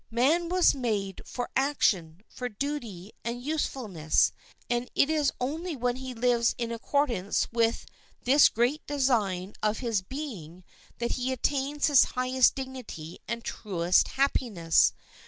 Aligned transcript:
Man 0.09 0.49
was 0.49 0.73
made 0.73 1.21
for 1.27 1.47
action, 1.55 2.21
for 2.27 2.49
duty, 2.49 3.11
and 3.23 3.43
usefulness; 3.43 4.31
and 4.67 4.89
it 4.95 5.11
is 5.11 5.31
only 5.39 5.75
when 5.75 5.97
he 5.97 6.15
lives 6.15 6.55
in 6.57 6.71
accordance 6.71 7.47
with 7.51 7.85
this 8.23 8.49
great 8.49 8.83
design 8.87 9.53
of 9.61 9.77
his 9.77 10.01
being 10.01 10.63
that 10.97 11.11
he 11.11 11.31
attains 11.31 11.85
his 11.85 12.05
highest 12.17 12.55
dignity 12.55 13.19
and 13.27 13.43
truest 13.43 14.07
happiness. 14.17 14.91